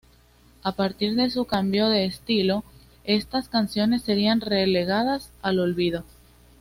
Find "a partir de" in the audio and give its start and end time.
0.63-1.29